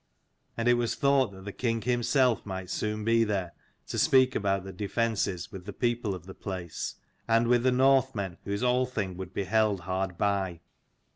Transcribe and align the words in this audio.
And 0.57 0.67
it 0.67 0.73
was 0.73 0.95
thought 0.95 1.31
that 1.31 1.45
the 1.45 1.51
king 1.51 1.83
himself 1.83 2.43
might 2.43 2.71
soon 2.71 3.05
be 3.05 3.23
there, 3.23 3.51
to 3.85 3.99
speak 3.99 4.33
about 4.35 4.63
the 4.63 4.73
defences 4.73 5.51
with 5.51 5.65
the 5.67 5.73
people 5.73 6.15
of 6.15 6.25
the 6.25 6.33
place, 6.33 6.95
and 7.27 7.47
with 7.47 7.61
the 7.61 7.71
Northmen 7.71 8.37
whose 8.43 8.63
Althing 8.63 9.15
would 9.17 9.27
soon 9.29 9.33
be 9.35 9.43
held 9.43 9.81
hard 9.81 10.17
by. 10.17 10.61